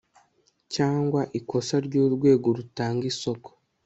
[0.73, 3.49] cyangwa ikosa ry urwego rutanga isoko